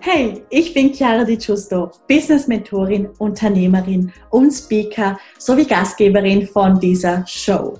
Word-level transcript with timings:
Hey, 0.00 0.42
ich 0.48 0.72
bin 0.72 0.92
Chiara 0.94 1.24
Di 1.24 1.36
Giusto, 1.36 1.90
Business-Mentorin, 2.08 3.10
Unternehmerin 3.18 4.10
und 4.30 4.50
Speaker 4.50 5.18
sowie 5.36 5.66
Gastgeberin 5.66 6.46
von 6.48 6.80
dieser 6.80 7.26
Show. 7.26 7.78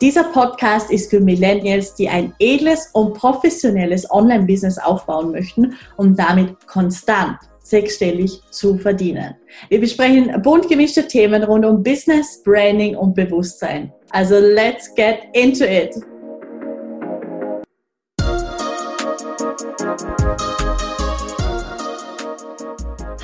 Dieser 0.00 0.24
Podcast 0.24 0.92
ist 0.92 1.10
für 1.10 1.18
Millennials, 1.18 1.92
die 1.94 2.08
ein 2.08 2.32
edles 2.38 2.90
und 2.92 3.14
professionelles 3.14 4.08
Online-Business 4.12 4.78
aufbauen 4.78 5.32
möchten, 5.32 5.74
um 5.96 6.14
damit 6.14 6.64
konstant 6.68 7.36
sechsstellig 7.70 8.40
zu 8.50 8.76
verdienen. 8.76 9.34
Wir 9.68 9.80
besprechen 9.80 10.42
bunt 10.42 10.68
gemischte 10.68 11.06
Themen 11.06 11.42
rund 11.44 11.64
um 11.64 11.82
Business, 11.82 12.42
Branding 12.42 12.96
und 12.96 13.14
Bewusstsein. 13.14 13.92
Also 14.10 14.38
let's 14.38 14.94
get 14.94 15.20
into 15.32 15.64
it! 15.64 15.94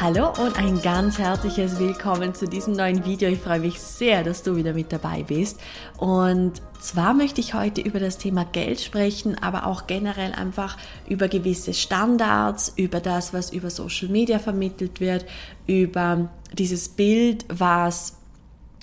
Hallo 0.09 0.29
und 0.41 0.57
ein 0.57 0.81
ganz 0.83 1.19
herzliches 1.19 1.81
Willkommen 1.81 2.33
zu 2.33 2.47
diesem 2.47 2.75
neuen 2.75 3.05
Video. 3.05 3.29
Ich 3.29 3.41
freue 3.41 3.59
mich 3.59 3.81
sehr, 3.81 4.23
dass 4.23 4.45
du 4.45 4.55
wieder 4.55 4.73
mit 4.73 4.93
dabei 4.93 5.25
bist. 5.25 5.59
Und 5.99 6.63
zwar 6.79 7.13
möchte 7.13 7.41
ich 7.41 7.55
heute 7.55 7.81
über 7.81 7.99
das 7.99 8.17
Thema 8.17 8.45
Geld 8.45 8.81
sprechen, 8.81 9.37
aber 9.43 9.67
auch 9.67 9.89
generell 9.89 10.31
einfach 10.31 10.77
über 11.09 11.27
gewisse 11.27 11.75
Standards, 11.75 12.73
über 12.77 13.01
das, 13.01 13.35
was 13.35 13.53
über 13.53 13.69
Social 13.69 14.07
Media 14.07 14.39
vermittelt 14.39 15.01
wird, 15.01 15.27
über 15.67 16.29
dieses 16.53 16.89
Bild, 16.89 17.45
was, 17.49 18.17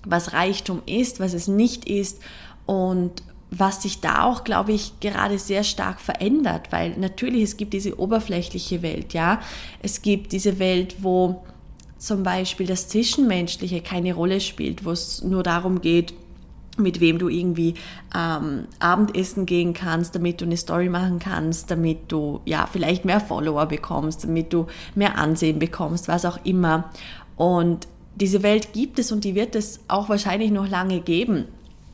was 0.04 0.34
Reichtum 0.34 0.82
ist, 0.86 1.22
was 1.22 1.34
es 1.34 1.48
nicht 1.48 1.86
ist 1.88 2.20
und 2.66 3.24
was 3.60 3.84
sich 3.84 4.02
da 4.02 4.24
auch, 4.24 4.44
glaube 4.44 4.72
ich, 4.72 5.00
gerade 5.00 5.38
sehr 5.38 5.64
stark 5.64 6.02
verändert, 6.02 6.72
weil 6.72 6.98
natürlich 6.98 7.44
es 7.44 7.58
gibt 7.58 7.74
diese 7.74 8.00
oberflächliche 8.00 8.82
Welt, 8.82 9.14
ja. 9.14 9.40
Es 9.82 10.02
gibt 10.02 10.32
diese 10.32 10.60
Welt, 10.60 10.98
wo 11.00 11.44
zum 11.98 12.24
Beispiel 12.24 12.68
das 12.68 12.88
Zwischenmenschliche 12.90 13.82
keine 13.82 14.14
Rolle 14.14 14.42
spielt, 14.42 14.86
wo 14.86 14.92
es 14.92 15.24
nur 15.24 15.44
darum 15.44 15.82
geht, 15.82 16.14
mit 16.78 17.00
wem 17.00 17.20
du 17.20 17.30
irgendwie 17.30 17.76
ähm, 18.16 18.66
Abendessen 18.80 19.46
gehen 19.46 19.74
kannst, 19.74 20.16
damit 20.16 20.42
du 20.42 20.46
eine 20.46 20.58
Story 20.58 20.90
machen 20.90 21.20
kannst, 21.20 21.70
damit 21.70 22.12
du 22.12 22.42
ja 22.46 22.68
vielleicht 22.72 23.06
mehr 23.06 23.20
Follower 23.20 23.68
bekommst, 23.68 24.24
damit 24.24 24.52
du 24.52 24.66
mehr 24.96 25.18
Ansehen 25.18 25.60
bekommst, 25.60 26.08
was 26.08 26.26
auch 26.26 26.40
immer. 26.44 26.90
Und 27.36 27.88
diese 28.16 28.42
Welt 28.42 28.74
gibt 28.74 28.98
es 28.98 29.12
und 29.12 29.24
die 29.24 29.36
wird 29.36 29.56
es 29.56 29.82
auch 29.88 30.10
wahrscheinlich 30.10 30.52
noch 30.52 30.68
lange 30.68 31.00
geben. 31.00 31.46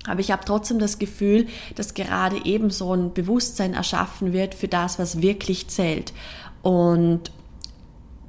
Aber 0.08 0.20
ich 0.20 0.32
habe 0.32 0.46
trotzdem 0.46 0.80
das 0.80 0.98
Gefühl, 0.98 1.48
dass 1.76 1.94
gerade 1.94 2.46
eben 2.46 2.70
so 2.70 2.94
ein 2.94 3.14
Bewusstsein 3.14 3.74
erschaffen 3.74 4.34
wird 4.34 4.56
für 4.56 4.68
das, 4.68 4.98
was 4.98 5.22
wirklich 5.22 5.68
zählt. 5.68 6.14
Und 6.62 7.32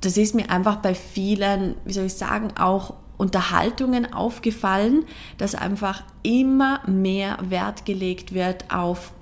das 0.00 0.16
ist 0.16 0.34
mir 0.34 0.50
einfach 0.50 0.76
bei 0.76 0.94
vielen, 0.94 1.74
wie 1.84 1.92
soll 1.92 2.06
ich 2.06 2.14
sagen, 2.14 2.56
auch 2.58 2.94
Unterhaltungen 3.18 4.12
aufgefallen, 4.12 5.04
dass 5.36 5.54
einfach 5.54 6.02
immer 6.22 6.80
mehr 6.88 7.38
Wert 7.42 7.84
gelegt 7.84 8.34
wird 8.34 8.72
auf 8.72 9.12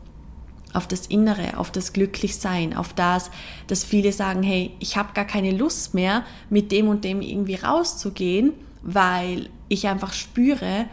auf 0.74 0.86
das 0.86 1.06
Innere, 1.06 1.56
auf 1.56 1.70
das 1.70 1.94
Glücklichsein, 1.94 2.76
auf 2.76 2.92
das, 2.92 3.30
dass 3.68 3.84
viele 3.84 4.12
sagen, 4.12 4.42
hey, 4.42 4.74
ich 4.80 4.98
habe 4.98 5.14
gar 5.14 5.24
keine 5.24 5.50
Lust 5.50 5.94
mehr, 5.94 6.24
mit 6.50 6.72
dem 6.72 6.88
und 6.88 7.04
dem 7.04 7.22
irgendwie 7.22 7.54
rauszugehen, 7.54 8.52
weil 8.82 9.48
ich 9.68 9.88
einfach 9.88 10.12
spüre, 10.12 10.84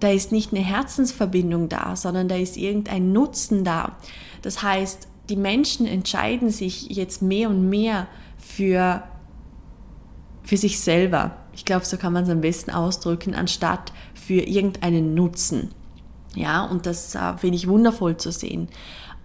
da 0.00 0.08
ist 0.08 0.32
nicht 0.32 0.52
eine 0.52 0.64
Herzensverbindung 0.64 1.68
da, 1.68 1.94
sondern 1.94 2.28
da 2.28 2.36
ist 2.36 2.56
irgendein 2.56 3.12
Nutzen 3.12 3.64
da. 3.64 3.96
Das 4.42 4.62
heißt, 4.62 5.08
die 5.28 5.36
Menschen 5.36 5.86
entscheiden 5.86 6.50
sich 6.50 6.88
jetzt 6.88 7.22
mehr 7.22 7.50
und 7.50 7.68
mehr 7.68 8.08
für, 8.38 9.02
für 10.42 10.56
sich 10.56 10.80
selber. 10.80 11.36
Ich 11.52 11.64
glaube, 11.64 11.84
so 11.84 11.96
kann 11.96 12.12
man 12.12 12.24
es 12.24 12.30
am 12.30 12.40
besten 12.40 12.70
ausdrücken, 12.70 13.34
anstatt 13.34 13.92
für 14.14 14.40
irgendeinen 14.40 15.14
Nutzen. 15.14 15.70
Ja, 16.34 16.64
und 16.64 16.86
das 16.86 17.14
äh, 17.14 17.36
finde 17.36 17.56
ich 17.56 17.68
wundervoll 17.68 18.16
zu 18.16 18.32
sehen. 18.32 18.68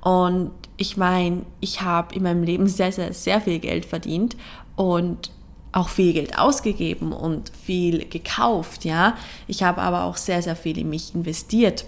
Und 0.01 0.51
ich 0.77 0.97
meine, 0.97 1.43
ich 1.61 1.81
habe 1.81 2.13
in 2.13 2.23
meinem 2.23 2.43
Leben 2.43 2.67
sehr, 2.67 2.91
sehr, 2.91 3.13
sehr 3.13 3.41
viel 3.41 3.59
Geld 3.59 3.85
verdient 3.85 4.35
und 4.75 5.31
auch 5.75 5.89
viel 5.89 6.13
Geld 6.13 6.39
ausgegeben 6.39 7.11
und 7.11 7.51
viel 7.63 8.07
gekauft, 8.07 8.85
ja. 8.85 9.15
Ich 9.45 9.61
habe 9.61 9.81
aber 9.81 10.05
auch 10.05 10.15
sehr, 10.15 10.41
sehr 10.41 10.55
viel 10.55 10.77
in 10.77 10.89
mich 10.89 11.13
investiert 11.13 11.85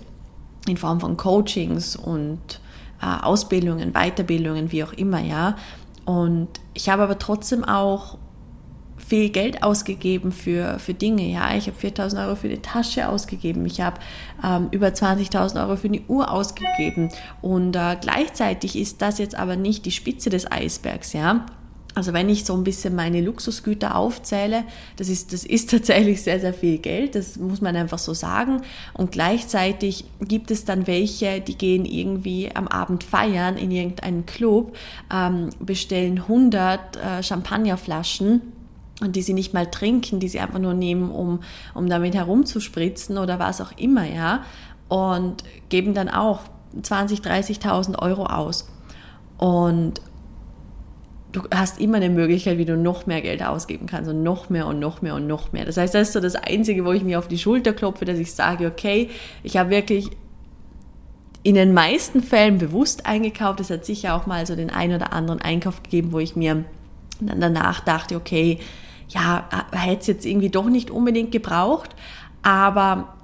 in 0.67 0.75
Form 0.75 0.99
von 0.99 1.15
Coachings 1.15 1.95
und 1.95 2.59
äh, 3.01 3.23
Ausbildungen, 3.23 3.93
Weiterbildungen, 3.93 4.73
wie 4.73 4.83
auch 4.83 4.91
immer, 4.91 5.21
ja. 5.21 5.55
Und 6.03 6.49
ich 6.73 6.89
habe 6.89 7.03
aber 7.03 7.17
trotzdem 7.17 7.63
auch 7.63 8.17
viel 8.97 9.29
Geld 9.29 9.63
ausgegeben 9.63 10.33
für, 10.33 10.79
für 10.79 10.93
Dinge. 10.93 11.23
Ja, 11.23 11.55
ich 11.55 11.67
habe 11.67 11.77
4000 11.77 12.21
Euro 12.23 12.35
für 12.35 12.49
die 12.49 12.61
Tasche 12.61 13.07
ausgegeben. 13.07 13.65
Ich 13.65 13.79
habe 13.79 14.01
ähm, 14.43 14.67
über 14.71 14.87
20.000 14.87 15.61
Euro 15.61 15.77
für 15.77 15.87
eine 15.87 16.01
Uhr 16.09 16.29
ausgegeben. 16.29 17.09
Und 17.41 17.77
äh, 17.77 17.95
gleichzeitig 18.01 18.77
ist 18.77 19.01
das 19.01 19.17
jetzt 19.17 19.35
aber 19.35 19.55
nicht 19.55 19.85
die 19.85 19.91
Spitze 19.91 20.29
des 20.29 20.51
Eisbergs. 20.51 21.13
Ja, 21.13 21.45
also 21.97 22.13
wenn 22.13 22.29
ich 22.29 22.45
so 22.45 22.53
ein 22.53 22.63
bisschen 22.63 22.93
meine 22.93 23.21
Luxusgüter 23.21 23.95
aufzähle, 23.95 24.65
das 24.97 25.09
ist, 25.09 25.33
das 25.33 25.43
ist 25.43 25.69
tatsächlich 25.71 26.21
sehr, 26.21 26.39
sehr 26.39 26.53
viel 26.53 26.77
Geld, 26.77 27.15
das 27.15 27.37
muss 27.37 27.59
man 27.59 27.75
einfach 27.75 27.97
so 27.97 28.13
sagen. 28.13 28.61
Und 28.93 29.11
gleichzeitig 29.11 30.05
gibt 30.21 30.51
es 30.51 30.63
dann 30.63 30.85
welche, 30.85 31.41
die 31.41 31.57
gehen 31.57 31.85
irgendwie 31.85 32.55
am 32.55 32.67
Abend 32.67 33.03
feiern 33.03 33.57
in 33.57 33.71
irgendeinen 33.71 34.27
Club, 34.27 34.75
ähm, 35.11 35.49
bestellen 35.59 36.19
100 36.19 36.97
äh, 36.97 37.23
Champagnerflaschen 37.23 38.43
und 39.01 39.15
die 39.15 39.23
sie 39.23 39.33
nicht 39.33 39.55
mal 39.55 39.65
trinken, 39.65 40.19
die 40.19 40.27
sie 40.27 40.39
einfach 40.39 40.59
nur 40.59 40.75
nehmen, 40.75 41.09
um, 41.09 41.39
um 41.73 41.89
damit 41.89 42.13
herumzuspritzen 42.13 43.17
oder 43.17 43.39
was 43.39 43.59
auch 43.59 43.71
immer, 43.75 44.05
ja. 44.05 44.43
Und 44.87 45.43
geben 45.69 45.95
dann 45.95 46.09
auch 46.09 46.41
20, 46.79 47.21
30.000 47.21 47.97
Euro 47.97 48.27
aus. 48.27 48.69
Und 49.39 49.99
du 51.37 51.47
hast 51.53 51.79
immer 51.79 51.97
eine 51.97 52.09
Möglichkeit, 52.09 52.57
wie 52.57 52.65
du 52.65 52.75
noch 52.77 53.05
mehr 53.05 53.21
Geld 53.21 53.43
ausgeben 53.43 53.85
kannst 53.85 54.09
und 54.09 54.23
noch 54.23 54.49
mehr 54.49 54.67
und 54.67 54.79
noch 54.79 55.01
mehr 55.01 55.15
und 55.15 55.27
noch 55.27 55.51
mehr. 55.51 55.65
Das 55.65 55.77
heißt, 55.77 55.93
das 55.93 56.09
ist 56.09 56.13
so 56.13 56.19
das 56.19 56.35
Einzige, 56.35 56.85
wo 56.85 56.91
ich 56.91 57.03
mir 57.03 57.19
auf 57.19 57.27
die 57.27 57.37
Schulter 57.37 57.73
klopfe, 57.73 58.05
dass 58.05 58.17
ich 58.17 58.33
sage, 58.33 58.67
okay, 58.67 59.09
ich 59.43 59.57
habe 59.57 59.69
wirklich 59.69 60.09
in 61.43 61.55
den 61.55 61.73
meisten 61.73 62.21
Fällen 62.21 62.57
bewusst 62.57 63.05
eingekauft. 63.05 63.59
Es 63.59 63.69
hat 63.69 63.85
sicher 63.85 64.15
auch 64.15 64.25
mal 64.25 64.45
so 64.45 64.55
den 64.55 64.69
einen 64.69 64.95
oder 64.95 65.13
anderen 65.13 65.41
Einkauf 65.41 65.83
gegeben, 65.83 66.11
wo 66.11 66.19
ich 66.19 66.35
mir 66.35 66.65
dann 67.19 67.39
danach 67.39 67.79
dachte, 67.79 68.15
okay, 68.15 68.59
ja, 69.09 69.47
hätte 69.71 70.01
es 70.01 70.07
jetzt 70.07 70.25
irgendwie 70.25 70.49
doch 70.49 70.69
nicht 70.69 70.91
unbedingt 70.91 71.31
gebraucht, 71.31 71.95
aber 72.41 73.15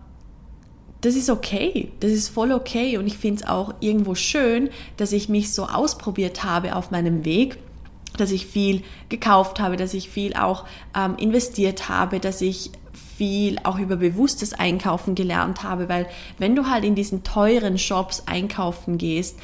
das 1.02 1.16
ist 1.16 1.30
okay, 1.30 1.92
das 2.00 2.12
ist 2.12 2.30
voll 2.30 2.54
okay 2.54 2.98
und 2.98 3.08
ich 3.08 3.18
finde 3.18 3.44
es 3.44 3.50
auch 3.50 3.74
irgendwo 3.82 4.16
schön, 4.16 4.70
dass 4.96 5.12
ich 5.12 5.28
mich 5.28 5.54
so 5.54 5.66
ausprobiert 5.66 6.46
habe 6.46 6.76
auf 6.78 6.92
meinem 6.92 7.26
Weg 7.26 7.58
dass 8.18 8.32
ich 8.32 8.46
viel 8.46 8.84
gekauft 9.10 9.60
habe, 9.60 9.78
dass 9.78 9.94
ich 9.94 10.10
viel 10.10 10.34
auch 10.36 10.66
ähm, 10.96 11.16
investiert 11.18 11.90
habe, 11.90 12.20
dass 12.20 12.42
ich 12.42 12.72
viel 13.18 13.58
auch 13.64 13.80
über 13.80 13.96
bewusstes 13.96 14.54
Einkaufen 14.54 15.16
gelernt 15.16 15.64
habe, 15.64 15.90
weil 15.90 16.08
wenn 16.38 16.56
du 16.56 16.70
halt 16.70 16.84
in 16.84 16.96
diesen 16.96 17.24
teuren 17.24 17.78
Shops 17.78 18.24
einkaufen 18.26 18.98
gehst, 18.98 19.38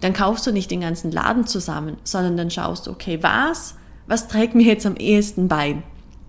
dann 0.00 0.12
kaufst 0.12 0.46
du 0.46 0.52
nicht 0.52 0.70
den 0.70 0.80
ganzen 0.80 1.10
Laden 1.10 1.46
zusammen, 1.46 1.96
sondern 2.04 2.36
dann 2.36 2.50
schaust 2.50 2.86
du, 2.86 2.92
okay, 2.92 3.18
was, 3.22 3.74
was 4.06 4.28
trägt 4.28 4.54
mir 4.54 4.64
jetzt 4.64 4.86
am 4.86 4.96
ehesten 4.96 5.48
bei? 5.48 5.82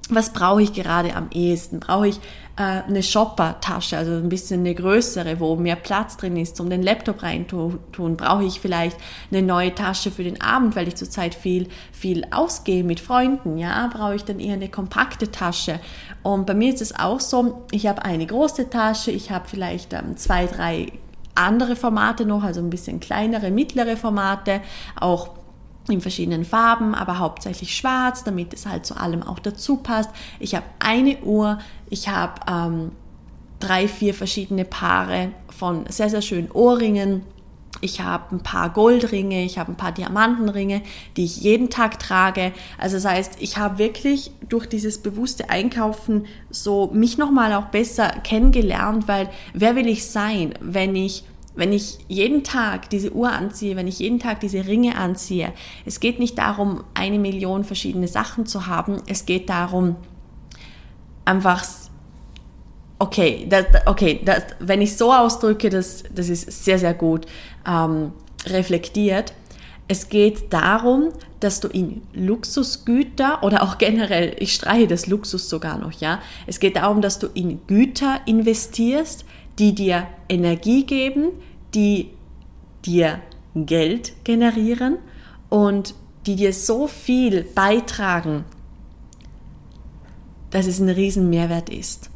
was 0.09 0.33
brauche 0.33 0.61
ich 0.61 0.73
gerade 0.73 1.15
am 1.15 1.29
ehesten? 1.31 1.79
Brauche 1.79 2.07
ich 2.07 2.19
eine 2.63 3.01
Shopper-Tasche, 3.01 3.97
also 3.97 4.11
ein 4.11 4.29
bisschen 4.29 4.59
eine 4.61 4.75
größere, 4.75 5.39
wo 5.39 5.55
mehr 5.55 5.77
Platz 5.77 6.17
drin 6.17 6.35
ist, 6.35 6.59
um 6.59 6.69
den 6.69 6.83
Laptop 6.83 7.23
reintun? 7.23 7.79
Brauche 7.91 8.43
ich 8.43 8.59
vielleicht 8.59 8.97
eine 9.31 9.41
neue 9.41 9.73
Tasche 9.73 10.11
für 10.11 10.23
den 10.23 10.41
Abend, 10.41 10.75
weil 10.75 10.87
ich 10.87 10.95
zurzeit 10.95 11.35
viel, 11.35 11.69
viel 11.93 12.25
ausgehe 12.31 12.83
mit 12.83 12.99
Freunden? 12.99 13.57
Ja, 13.57 13.89
brauche 13.93 14.15
ich 14.15 14.25
dann 14.25 14.39
eher 14.39 14.55
eine 14.55 14.69
kompakte 14.69 15.31
Tasche? 15.31 15.79
Und 16.21 16.45
bei 16.45 16.53
mir 16.53 16.73
ist 16.73 16.81
es 16.81 16.97
auch 16.97 17.21
so, 17.21 17.63
ich 17.71 17.87
habe 17.87 18.03
eine 18.03 18.25
große 18.25 18.69
Tasche, 18.69 19.11
ich 19.11 19.31
habe 19.31 19.47
vielleicht 19.47 19.93
ähm, 19.93 20.17
zwei, 20.17 20.45
drei 20.45 20.91
andere 21.35 21.77
Formate 21.77 22.25
noch, 22.25 22.43
also 22.43 22.59
ein 22.59 22.69
bisschen 22.69 22.99
kleinere, 22.99 23.51
mittlere 23.51 23.95
Formate, 23.95 24.59
auch 24.99 25.38
in 25.87 26.01
verschiedenen 26.01 26.45
Farben, 26.45 26.93
aber 26.93 27.19
hauptsächlich 27.19 27.75
schwarz, 27.75 28.23
damit 28.23 28.53
es 28.53 28.65
halt 28.65 28.85
zu 28.85 28.95
allem 28.95 29.23
auch 29.23 29.39
dazu 29.39 29.77
passt. 29.77 30.11
Ich 30.39 30.55
habe 30.55 30.65
eine 30.79 31.17
Uhr, 31.19 31.59
ich 31.89 32.09
habe 32.09 32.33
ähm, 32.47 32.91
drei, 33.59 33.87
vier 33.87 34.13
verschiedene 34.13 34.65
Paare 34.65 35.31
von 35.49 35.85
sehr, 35.89 36.09
sehr 36.09 36.21
schönen 36.21 36.51
Ohrringen 36.51 37.23
ich 37.81 38.01
habe 38.01 38.35
ein 38.35 38.41
paar 38.41 38.71
Goldringe, 38.71 39.43
ich 39.43 39.57
habe 39.57 39.71
ein 39.71 39.77
paar 39.77 39.91
Diamantenringe, 39.91 40.81
die 41.15 41.25
ich 41.25 41.37
jeden 41.37 41.69
Tag 41.69 41.99
trage. 41.99 42.51
Also 42.77 42.97
das 42.97 43.05
heißt, 43.05 43.37
ich 43.39 43.57
habe 43.57 43.77
wirklich 43.77 44.31
durch 44.47 44.65
dieses 44.65 44.97
bewusste 44.97 45.49
Einkaufen 45.49 46.25
so 46.49 46.89
mich 46.93 47.17
nochmal 47.17 47.53
auch 47.53 47.67
besser 47.67 48.09
kennengelernt, 48.23 49.07
weil 49.07 49.29
wer 49.53 49.75
will 49.75 49.87
ich 49.87 50.07
sein, 50.07 50.53
wenn 50.59 50.95
ich 50.95 51.23
wenn 51.55 51.73
ich 51.73 51.97
jeden 52.07 52.43
Tag 52.43 52.89
diese 52.89 53.11
Uhr 53.11 53.31
anziehe, 53.31 53.75
wenn 53.75 53.87
ich 53.87 53.99
jeden 53.99 54.19
Tag 54.19 54.39
diese 54.39 54.65
Ringe 54.65 54.95
anziehe, 54.95 55.51
es 55.85 55.99
geht 55.99 56.19
nicht 56.19 56.37
darum, 56.37 56.83
eine 56.93 57.19
Million 57.19 57.63
verschiedene 57.63 58.07
Sachen 58.07 58.45
zu 58.45 58.67
haben. 58.67 59.01
Es 59.07 59.25
geht 59.25 59.49
darum, 59.49 59.95
einfach, 61.25 61.63
okay, 62.97 63.45
das, 63.49 63.65
okay, 63.85 64.21
das, 64.23 64.43
wenn 64.59 64.81
ich 64.81 64.97
so 64.97 65.13
ausdrücke, 65.13 65.69
das, 65.69 66.03
das 66.13 66.29
ist 66.29 66.65
sehr, 66.65 66.79
sehr 66.79 66.93
gut 66.93 67.25
ähm, 67.67 68.11
reflektiert. 68.45 69.33
Es 69.87 70.09
geht 70.09 70.53
darum, 70.53 71.09
dass 71.39 71.61
du 71.61 71.67
in 71.67 72.03
Luxusgüter 72.13 73.43
oder 73.43 73.63
auch 73.63 73.79
generell, 73.79 74.35
ich 74.39 74.53
streiche 74.53 74.87
das 74.87 75.07
Luxus 75.07 75.49
sogar 75.49 75.79
noch, 75.79 75.93
ja. 75.93 76.19
Es 76.45 76.59
geht 76.59 76.75
darum, 76.75 77.01
dass 77.01 77.17
du 77.17 77.27
in 77.33 77.65
Güter 77.65 78.19
investierst, 78.25 79.25
die 79.59 79.75
dir 79.75 80.07
Energie 80.29 80.85
geben, 80.85 81.31
die 81.75 82.09
dir 82.85 83.19
Geld 83.53 84.13
generieren 84.23 84.97
und 85.49 85.93
die 86.25 86.35
dir 86.35 86.53
so 86.53 86.87
viel 86.87 87.43
beitragen, 87.43 88.45
dass 90.49 90.65
es 90.65 90.79
ein 90.79 90.89
riesen 90.89 91.29
Mehrwert 91.29 91.69
ist. 91.69 92.09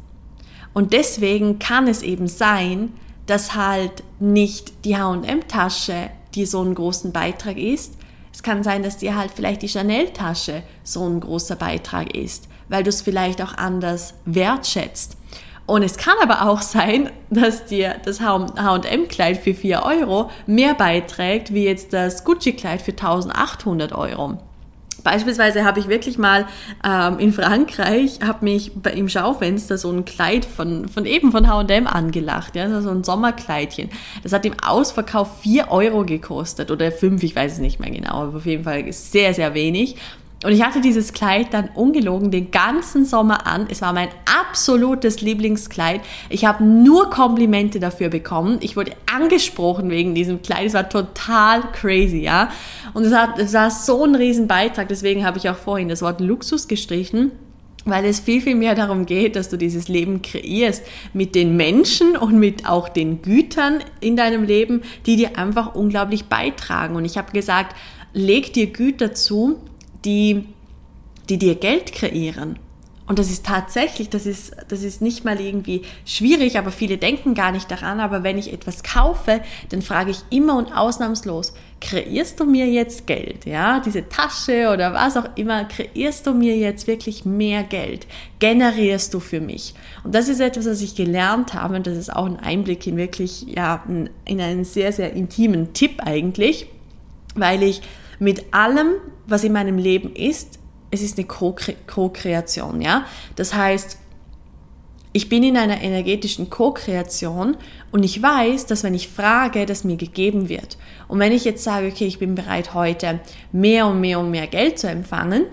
Und 0.72 0.92
deswegen 0.92 1.58
kann 1.58 1.86
es 1.86 2.02
eben 2.02 2.26
sein, 2.26 2.92
dass 3.26 3.54
halt 3.54 4.02
nicht 4.18 4.84
die 4.84 4.96
H&M-Tasche 4.96 6.10
dir 6.34 6.46
so 6.46 6.60
einen 6.60 6.74
großen 6.74 7.12
Beitrag 7.12 7.56
ist. 7.56 7.94
Es 8.32 8.42
kann 8.42 8.64
sein, 8.64 8.82
dass 8.82 8.96
dir 8.96 9.16
halt 9.16 9.30
vielleicht 9.34 9.62
die 9.62 9.68
Chanel-Tasche 9.68 10.62
so 10.82 11.08
ein 11.08 11.20
großer 11.20 11.56
Beitrag 11.56 12.14
ist, 12.14 12.48
weil 12.68 12.82
du 12.82 12.88
es 12.88 13.02
vielleicht 13.02 13.40
auch 13.40 13.54
anders 13.54 14.14
wertschätzt. 14.24 15.16
Und 15.66 15.82
es 15.82 15.96
kann 15.96 16.14
aber 16.22 16.48
auch 16.48 16.60
sein, 16.60 17.10
dass 17.30 17.64
dir 17.64 17.96
das 18.04 18.20
H&M-Kleid 18.20 19.38
für 19.38 19.54
4 19.54 19.82
Euro 19.82 20.30
mehr 20.46 20.74
beiträgt, 20.74 21.54
wie 21.54 21.64
jetzt 21.64 21.92
das 21.92 22.24
Gucci-Kleid 22.24 22.82
für 22.82 22.92
1800 22.92 23.92
Euro. 23.92 24.38
Beispielsweise 25.02 25.64
habe 25.64 25.80
ich 25.80 25.88
wirklich 25.88 26.16
mal 26.16 26.46
ähm, 26.82 27.18
in 27.18 27.32
Frankreich, 27.32 28.20
habe 28.24 28.44
mich 28.44 28.72
bei, 28.74 28.90
im 28.92 29.08
Schaufenster 29.08 29.76
so 29.76 29.90
ein 29.90 30.06
Kleid 30.06 30.46
von, 30.46 30.88
von 30.88 31.04
eben 31.04 31.30
von 31.30 31.46
H&M 31.46 31.86
angelacht, 31.86 32.56
ja, 32.56 32.80
so 32.80 32.88
ein 32.88 33.04
Sommerkleidchen. 33.04 33.90
Das 34.22 34.32
hat 34.32 34.46
im 34.46 34.54
Ausverkauf 34.64 35.40
4 35.40 35.70
Euro 35.70 36.04
gekostet 36.04 36.70
oder 36.70 36.90
5, 36.90 37.22
ich 37.22 37.36
weiß 37.36 37.52
es 37.52 37.58
nicht 37.58 37.80
mehr 37.80 37.90
genau, 37.90 38.22
aber 38.22 38.38
auf 38.38 38.46
jeden 38.46 38.64
Fall 38.64 38.90
sehr, 38.92 39.34
sehr 39.34 39.52
wenig. 39.52 39.96
Und 40.44 40.52
ich 40.52 40.62
hatte 40.62 40.80
dieses 40.80 41.12
Kleid 41.12 41.48
dann 41.52 41.70
ungelogen 41.74 42.30
den 42.30 42.50
ganzen 42.50 43.04
Sommer 43.04 43.46
an. 43.46 43.66
Es 43.70 43.80
war 43.82 43.92
mein 43.92 44.08
absolutes 44.40 45.20
Lieblingskleid. 45.22 46.02
Ich 46.28 46.44
habe 46.44 46.62
nur 46.62 47.10
Komplimente 47.10 47.80
dafür 47.80 48.10
bekommen. 48.10 48.58
Ich 48.60 48.76
wurde 48.76 48.92
angesprochen 49.12 49.90
wegen 49.90 50.14
diesem 50.14 50.42
Kleid. 50.42 50.66
Es 50.66 50.74
war 50.74 50.88
total 50.88 51.62
crazy, 51.72 52.18
ja. 52.18 52.50
Und 52.92 53.04
es, 53.04 53.14
hat, 53.14 53.38
es 53.38 53.54
war 53.54 53.70
so 53.70 54.04
ein 54.04 54.14
Riesenbeitrag. 54.14 54.88
Deswegen 54.88 55.24
habe 55.24 55.38
ich 55.38 55.48
auch 55.48 55.56
vorhin 55.56 55.88
das 55.88 56.02
Wort 56.02 56.20
Luxus 56.20 56.68
gestrichen 56.68 57.32
weil 57.86 58.04
es 58.06 58.20
viel, 58.20 58.40
viel 58.40 58.54
mehr 58.54 58.74
darum 58.74 59.06
geht, 59.06 59.36
dass 59.36 59.48
du 59.48 59.58
dieses 59.58 59.88
Leben 59.88 60.22
kreierst 60.22 60.82
mit 61.12 61.34
den 61.34 61.56
Menschen 61.56 62.16
und 62.16 62.38
mit 62.38 62.66
auch 62.66 62.88
den 62.88 63.22
Gütern 63.22 63.80
in 64.00 64.16
deinem 64.16 64.44
Leben, 64.44 64.82
die 65.06 65.16
dir 65.16 65.38
einfach 65.38 65.74
unglaublich 65.74 66.24
beitragen. 66.24 66.96
Und 66.96 67.04
ich 67.04 67.18
habe 67.18 67.32
gesagt, 67.32 67.76
leg 68.14 68.52
dir 68.52 68.68
Güter 68.68 69.12
zu, 69.12 69.58
die, 70.04 70.46
die 71.28 71.38
dir 71.38 71.54
Geld 71.54 71.92
kreieren. 71.92 72.58
Und 73.06 73.18
das 73.18 73.30
ist 73.30 73.44
tatsächlich, 73.44 74.08
das 74.08 74.24
ist, 74.24 74.56
das 74.68 74.82
ist 74.82 75.02
nicht 75.02 75.26
mal 75.26 75.38
irgendwie 75.38 75.82
schwierig, 76.06 76.56
aber 76.56 76.70
viele 76.70 76.96
denken 76.96 77.34
gar 77.34 77.52
nicht 77.52 77.70
daran. 77.70 78.00
Aber 78.00 78.22
wenn 78.22 78.38
ich 78.38 78.50
etwas 78.50 78.82
kaufe, 78.82 79.42
dann 79.68 79.82
frage 79.82 80.10
ich 80.10 80.20
immer 80.30 80.56
und 80.56 80.74
ausnahmslos, 80.74 81.52
kreierst 81.82 82.40
du 82.40 82.46
mir 82.46 82.66
jetzt 82.66 83.06
Geld? 83.06 83.44
Ja, 83.44 83.80
diese 83.80 84.08
Tasche 84.08 84.70
oder 84.72 84.94
was 84.94 85.18
auch 85.18 85.28
immer, 85.36 85.64
kreierst 85.64 86.26
du 86.26 86.32
mir 86.32 86.56
jetzt 86.56 86.86
wirklich 86.86 87.26
mehr 87.26 87.62
Geld? 87.62 88.06
Generierst 88.38 89.12
du 89.12 89.20
für 89.20 89.40
mich? 89.40 89.74
Und 90.02 90.14
das 90.14 90.30
ist 90.30 90.40
etwas, 90.40 90.64
was 90.64 90.80
ich 90.80 90.94
gelernt 90.94 91.52
habe 91.52 91.76
und 91.76 91.86
das 91.86 91.98
ist 91.98 92.10
auch 92.10 92.24
ein 92.24 92.40
Einblick 92.40 92.86
in 92.86 92.96
wirklich, 92.96 93.42
ja, 93.42 93.84
in 94.24 94.40
einen 94.40 94.64
sehr, 94.64 94.92
sehr 94.92 95.12
intimen 95.12 95.74
Tipp 95.74 96.00
eigentlich, 96.02 96.68
weil 97.34 97.62
ich 97.62 97.82
mit 98.24 98.54
allem, 98.54 98.94
was 99.26 99.44
in 99.44 99.52
meinem 99.52 99.78
Leben 99.78 100.14
ist, 100.16 100.58
es 100.90 101.02
ist 101.02 101.18
eine 101.18 101.26
Co-Kreation, 101.26 102.80
ja. 102.80 103.04
Das 103.36 103.54
heißt, 103.54 103.98
ich 105.12 105.28
bin 105.28 105.44
in 105.44 105.56
einer 105.56 105.80
energetischen 105.80 106.50
Co-Kreation 106.50 107.56
und 107.92 108.02
ich 108.02 108.20
weiß, 108.20 108.66
dass 108.66 108.82
wenn 108.82 108.94
ich 108.94 109.08
frage, 109.08 109.66
dass 109.66 109.84
mir 109.84 109.96
gegeben 109.96 110.48
wird. 110.48 110.76
Und 111.06 111.20
wenn 111.20 111.32
ich 111.32 111.44
jetzt 111.44 111.62
sage, 111.62 111.88
okay, 111.88 112.06
ich 112.06 112.18
bin 112.18 112.34
bereit 112.34 112.74
heute 112.74 113.20
mehr 113.52 113.86
und 113.86 114.00
mehr 114.00 114.18
und 114.18 114.30
mehr 114.30 114.46
Geld 114.46 114.78
zu 114.78 114.88
empfangen, 114.88 115.46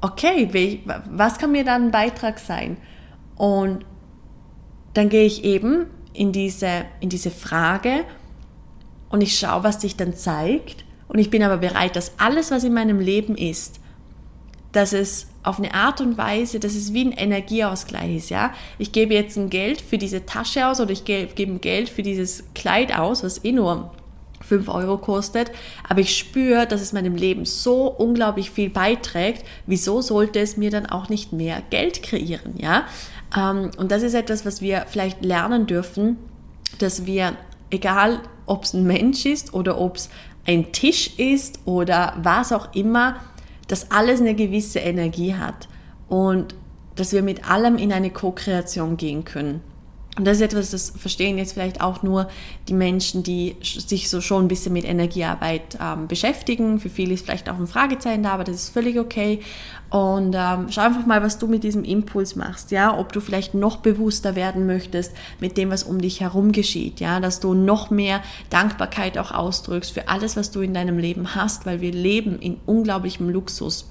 okay, 0.00 0.80
was 1.10 1.38
kann 1.38 1.52
mir 1.52 1.64
dann 1.64 1.86
ein 1.86 1.90
Beitrag 1.90 2.38
sein? 2.38 2.76
Und 3.36 3.84
dann 4.94 5.08
gehe 5.08 5.26
ich 5.26 5.44
eben 5.44 5.86
in 6.14 6.32
diese, 6.32 6.86
in 7.00 7.08
diese 7.08 7.30
Frage 7.30 8.04
und 9.10 9.20
ich 9.20 9.38
schaue, 9.38 9.64
was 9.64 9.80
sich 9.80 9.96
dann 9.96 10.14
zeigt 10.14 10.85
und 11.08 11.18
ich 11.18 11.30
bin 11.30 11.42
aber 11.42 11.58
bereit, 11.58 11.96
dass 11.96 12.12
alles, 12.18 12.50
was 12.50 12.64
in 12.64 12.74
meinem 12.74 13.00
Leben 13.00 13.36
ist, 13.36 13.80
dass 14.72 14.92
es 14.92 15.28
auf 15.42 15.58
eine 15.58 15.72
Art 15.74 16.00
und 16.00 16.18
Weise, 16.18 16.60
dass 16.60 16.74
es 16.74 16.92
wie 16.92 17.04
ein 17.04 17.12
Energieausgleich 17.12 18.16
ist, 18.16 18.30
ja. 18.30 18.52
Ich 18.78 18.92
gebe 18.92 19.14
jetzt 19.14 19.36
ein 19.36 19.48
Geld 19.48 19.80
für 19.80 19.96
diese 19.96 20.26
Tasche 20.26 20.66
aus 20.66 20.80
oder 20.80 20.90
ich 20.90 21.04
gebe, 21.04 21.30
ein 21.40 21.60
Geld 21.60 21.88
für 21.88 22.02
dieses 22.02 22.44
Kleid 22.54 22.96
aus, 22.96 23.22
was 23.22 23.44
eh 23.44 23.52
nur 23.52 23.92
5 24.42 24.68
Euro 24.68 24.98
kostet, 24.98 25.50
aber 25.88 26.00
ich 26.00 26.16
spüre, 26.16 26.66
dass 26.66 26.80
es 26.80 26.92
meinem 26.92 27.16
Leben 27.16 27.44
so 27.44 27.86
unglaublich 27.86 28.50
viel 28.50 28.70
beiträgt, 28.70 29.44
wieso 29.66 30.02
sollte 30.02 30.40
es 30.40 30.56
mir 30.56 30.70
dann 30.70 30.86
auch 30.86 31.08
nicht 31.08 31.32
mehr 31.32 31.62
Geld 31.70 32.02
kreieren, 32.02 32.54
ja? 32.58 32.84
Ähm, 33.36 33.70
und 33.76 33.90
das 33.90 34.02
ist 34.02 34.14
etwas, 34.14 34.44
was 34.44 34.60
wir 34.60 34.84
vielleicht 34.88 35.24
lernen 35.24 35.66
dürfen, 35.66 36.16
dass 36.78 37.06
wir, 37.06 37.36
egal 37.70 38.20
ob 38.46 38.64
es 38.64 38.74
ein 38.74 38.84
Mensch 38.84 39.26
ist 39.26 39.54
oder 39.54 39.80
ob 39.80 39.96
es 39.96 40.10
ein 40.46 40.72
Tisch 40.72 41.18
ist 41.18 41.60
oder 41.64 42.14
was 42.22 42.52
auch 42.52 42.74
immer, 42.74 43.16
dass 43.68 43.90
alles 43.90 44.20
eine 44.20 44.34
gewisse 44.34 44.78
Energie 44.78 45.34
hat 45.34 45.68
und 46.08 46.54
dass 46.94 47.12
wir 47.12 47.22
mit 47.22 47.50
allem 47.50 47.76
in 47.76 47.92
eine 47.92 48.10
Co-Kreation 48.10 48.96
gehen 48.96 49.24
können. 49.24 49.60
Und 50.18 50.24
das 50.24 50.38
ist 50.38 50.42
etwas, 50.42 50.70
das 50.70 50.94
verstehen 50.96 51.36
jetzt 51.36 51.52
vielleicht 51.52 51.82
auch 51.82 52.02
nur 52.02 52.28
die 52.68 52.72
Menschen, 52.72 53.22
die 53.22 53.54
sich 53.62 54.08
so 54.08 54.22
schon 54.22 54.46
ein 54.46 54.48
bisschen 54.48 54.72
mit 54.72 54.86
Energiearbeit 54.86 55.76
ähm, 55.78 56.08
beschäftigen. 56.08 56.80
Für 56.80 56.88
viele 56.88 57.12
ist 57.12 57.26
vielleicht 57.26 57.50
auch 57.50 57.58
ein 57.58 57.66
Fragezeichen 57.66 58.22
da, 58.22 58.30
aber 58.30 58.44
das 58.44 58.56
ist 58.56 58.68
völlig 58.70 58.98
okay. 58.98 59.40
Und 59.90 60.34
ähm, 60.34 60.68
schau 60.70 60.80
einfach 60.80 61.04
mal, 61.04 61.22
was 61.22 61.38
du 61.38 61.46
mit 61.46 61.64
diesem 61.64 61.84
Impuls 61.84 62.34
machst, 62.34 62.70
ja, 62.70 62.98
ob 62.98 63.12
du 63.12 63.20
vielleicht 63.20 63.52
noch 63.52 63.76
bewusster 63.76 64.36
werden 64.36 64.66
möchtest 64.66 65.12
mit 65.38 65.58
dem, 65.58 65.70
was 65.70 65.82
um 65.82 66.00
dich 66.00 66.22
herum 66.22 66.50
geschieht, 66.52 66.98
ja, 66.98 67.20
dass 67.20 67.38
du 67.38 67.52
noch 67.52 67.90
mehr 67.90 68.22
Dankbarkeit 68.48 69.18
auch 69.18 69.32
ausdrückst 69.32 69.92
für 69.92 70.08
alles, 70.08 70.34
was 70.34 70.50
du 70.50 70.62
in 70.62 70.72
deinem 70.72 70.98
Leben 70.98 71.34
hast, 71.34 71.66
weil 71.66 71.82
wir 71.82 71.92
leben 71.92 72.38
in 72.38 72.56
unglaublichem 72.64 73.28
Luxus. 73.28 73.86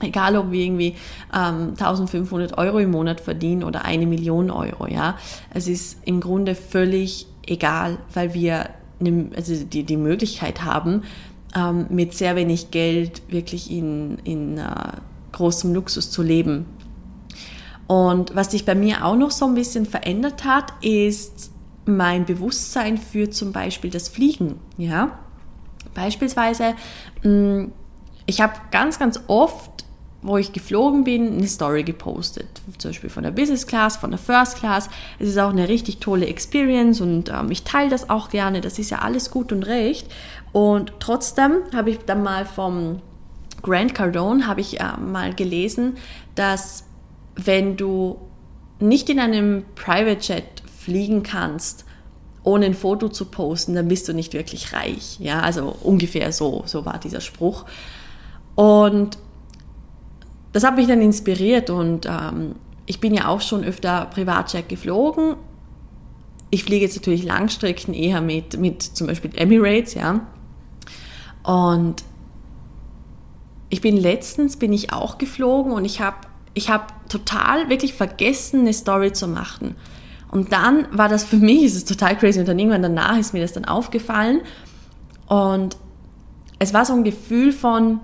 Egal, 0.00 0.36
ob 0.36 0.52
wir 0.52 0.64
irgendwie 0.64 0.94
ähm, 1.34 1.70
1500 1.70 2.56
Euro 2.56 2.78
im 2.78 2.92
Monat 2.92 3.20
verdienen 3.20 3.64
oder 3.64 3.84
eine 3.84 4.06
Million 4.06 4.50
Euro, 4.50 4.86
ja. 4.86 5.18
Es 5.52 5.66
ist 5.66 5.98
im 6.04 6.20
Grunde 6.20 6.54
völlig 6.54 7.26
egal, 7.46 7.98
weil 8.14 8.32
wir 8.34 8.70
ne, 9.00 9.30
also 9.36 9.64
die, 9.64 9.82
die 9.82 9.96
Möglichkeit 9.96 10.62
haben, 10.62 11.02
ähm, 11.56 11.86
mit 11.90 12.14
sehr 12.14 12.36
wenig 12.36 12.70
Geld 12.70 13.22
wirklich 13.28 13.70
in, 13.70 14.18
in 14.24 14.58
äh, 14.58 14.64
großem 15.32 15.74
Luxus 15.74 16.10
zu 16.10 16.22
leben. 16.22 16.66
Und 17.86 18.34
was 18.34 18.50
sich 18.50 18.64
bei 18.64 18.74
mir 18.74 19.04
auch 19.04 19.16
noch 19.16 19.30
so 19.30 19.46
ein 19.46 19.54
bisschen 19.54 19.86
verändert 19.86 20.44
hat, 20.44 20.72
ist 20.82 21.50
mein 21.86 22.26
Bewusstsein 22.26 22.98
für 22.98 23.30
zum 23.30 23.52
Beispiel 23.52 23.90
das 23.90 24.08
Fliegen, 24.08 24.56
ja. 24.76 25.18
Beispielsweise, 25.94 26.74
mm, 27.22 27.72
ich 28.26 28.42
habe 28.42 28.52
ganz, 28.70 28.98
ganz 28.98 29.20
oft 29.26 29.77
wo 30.20 30.36
ich 30.36 30.52
geflogen 30.52 31.04
bin, 31.04 31.34
eine 31.34 31.46
Story 31.46 31.84
gepostet. 31.84 32.48
Zum 32.78 32.90
Beispiel 32.90 33.10
von 33.10 33.22
der 33.22 33.30
Business 33.30 33.66
Class, 33.66 33.96
von 33.96 34.10
der 34.10 34.18
First 34.18 34.56
Class. 34.56 34.90
Es 35.18 35.28
ist 35.28 35.38
auch 35.38 35.50
eine 35.50 35.68
richtig 35.68 35.98
tolle 35.98 36.26
Experience 36.26 37.00
und 37.00 37.28
ähm, 37.28 37.50
ich 37.50 37.62
teile 37.62 37.88
das 37.88 38.10
auch 38.10 38.28
gerne. 38.28 38.60
Das 38.60 38.78
ist 38.78 38.90
ja 38.90 38.98
alles 38.98 39.30
gut 39.30 39.52
und 39.52 39.62
recht. 39.64 40.08
Und 40.52 40.92
trotzdem 40.98 41.58
habe 41.72 41.90
ich 41.90 41.98
dann 41.98 42.22
mal 42.22 42.44
vom 42.46 43.00
Grant 43.62 43.94
Cardone 43.94 44.46
habe 44.46 44.60
ich 44.60 44.80
äh, 44.80 44.96
mal 44.96 45.34
gelesen, 45.34 45.96
dass 46.34 46.84
wenn 47.34 47.76
du 47.76 48.18
nicht 48.80 49.10
in 49.10 49.20
einem 49.20 49.64
Private 49.74 50.20
Jet 50.20 50.62
fliegen 50.78 51.22
kannst 51.22 51.84
ohne 52.44 52.66
ein 52.66 52.74
Foto 52.74 53.08
zu 53.08 53.26
posten, 53.26 53.74
dann 53.74 53.88
bist 53.88 54.08
du 54.08 54.14
nicht 54.14 54.32
wirklich 54.32 54.72
reich. 54.72 55.18
Ja, 55.20 55.40
also 55.40 55.76
ungefähr 55.82 56.32
so, 56.32 56.62
so 56.66 56.86
war 56.86 56.98
dieser 56.98 57.20
Spruch. 57.20 57.66
Und 58.54 59.18
das 60.52 60.64
hat 60.64 60.76
mich 60.76 60.86
dann 60.86 61.02
inspiriert 61.02 61.70
und 61.70 62.06
ähm, 62.06 62.54
ich 62.86 63.00
bin 63.00 63.14
ja 63.14 63.28
auch 63.28 63.40
schon 63.40 63.64
öfter 63.64 64.06
Privatjet 64.06 64.68
geflogen. 64.68 65.36
Ich 66.50 66.64
fliege 66.64 66.84
jetzt 66.84 66.96
natürlich 66.96 67.22
Langstrecken 67.22 67.92
eher 67.92 68.22
mit, 68.22 68.58
mit 68.58 68.82
zum 68.82 69.06
Beispiel 69.06 69.30
Emirates, 69.34 69.94
ja. 69.94 70.20
Und 71.42 72.02
ich 73.68 73.82
bin 73.82 73.96
letztens 73.96 74.56
bin 74.56 74.72
ich 74.72 74.92
auch 74.92 75.18
geflogen 75.18 75.72
und 75.72 75.84
ich 75.84 76.00
habe 76.00 76.16
ich 76.54 76.70
hab 76.70 77.08
total 77.08 77.68
wirklich 77.68 77.94
vergessen, 77.94 78.60
eine 78.60 78.72
Story 78.72 79.12
zu 79.12 79.28
machen. 79.28 79.76
Und 80.30 80.52
dann 80.52 80.86
war 80.90 81.08
das 81.08 81.24
für 81.24 81.36
mich, 81.48 81.64
es 81.64 81.74
ist 81.74 81.88
total 81.88 82.16
crazy, 82.16 82.40
und 82.40 82.48
dann 82.48 82.58
irgendwann 82.58 82.82
danach 82.82 83.18
ist 83.18 83.34
mir 83.34 83.42
das 83.42 83.52
dann 83.52 83.64
aufgefallen. 83.64 84.40
Und 85.26 85.76
es 86.58 86.74
war 86.74 86.84
so 86.84 86.94
ein 86.94 87.04
Gefühl 87.04 87.52
von, 87.52 88.00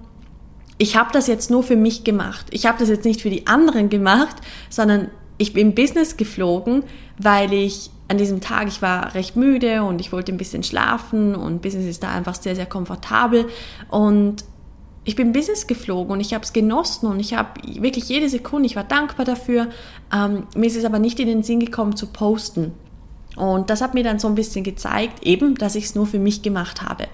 ich 0.78 0.96
habe 0.96 1.10
das 1.12 1.26
jetzt 1.26 1.50
nur 1.50 1.62
für 1.62 1.76
mich 1.76 2.04
gemacht. 2.04 2.46
Ich 2.50 2.66
habe 2.66 2.78
das 2.78 2.88
jetzt 2.88 3.04
nicht 3.04 3.22
für 3.22 3.30
die 3.30 3.46
anderen 3.46 3.90
gemacht, 3.90 4.36
sondern 4.70 5.10
ich 5.38 5.52
bin 5.52 5.74
Business 5.74 6.16
geflogen, 6.16 6.84
weil 7.18 7.52
ich 7.52 7.90
an 8.08 8.18
diesem 8.18 8.40
Tag, 8.40 8.68
ich 8.68 8.82
war 8.82 9.14
recht 9.14 9.36
müde 9.36 9.82
und 9.82 10.00
ich 10.00 10.12
wollte 10.12 10.32
ein 10.32 10.36
bisschen 10.36 10.62
schlafen 10.62 11.34
und 11.34 11.62
Business 11.62 11.86
ist 11.86 12.02
da 12.02 12.10
einfach 12.10 12.34
sehr, 12.34 12.54
sehr 12.54 12.66
komfortabel. 12.66 13.46
Und 13.88 14.44
ich 15.04 15.16
bin 15.16 15.32
Business 15.32 15.66
geflogen 15.66 16.12
und 16.12 16.20
ich 16.20 16.34
habe 16.34 16.44
es 16.44 16.52
genossen 16.52 17.06
und 17.06 17.20
ich 17.20 17.34
habe 17.34 17.60
wirklich 17.80 18.08
jede 18.08 18.28
Sekunde, 18.28 18.66
ich 18.66 18.76
war 18.76 18.84
dankbar 18.84 19.24
dafür. 19.24 19.68
Ähm, 20.14 20.46
mir 20.54 20.66
ist 20.66 20.76
es 20.76 20.84
aber 20.84 20.98
nicht 20.98 21.18
in 21.20 21.28
den 21.28 21.42
Sinn 21.42 21.60
gekommen 21.60 21.96
zu 21.96 22.08
posten. 22.08 22.72
Und 23.36 23.70
das 23.70 23.80
hat 23.80 23.94
mir 23.94 24.04
dann 24.04 24.18
so 24.18 24.28
ein 24.28 24.34
bisschen 24.34 24.64
gezeigt, 24.64 25.24
eben, 25.24 25.56
dass 25.56 25.74
ich 25.74 25.84
es 25.84 25.94
nur 25.94 26.06
für 26.06 26.18
mich 26.18 26.42
gemacht 26.42 26.82
habe. 26.82 27.08